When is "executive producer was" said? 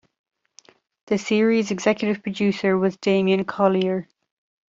1.69-2.97